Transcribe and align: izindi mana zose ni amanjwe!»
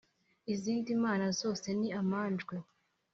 izindi 0.53 0.91
mana 1.03 1.27
zose 1.39 1.67
ni 1.79 1.89
amanjwe!» 1.99 2.55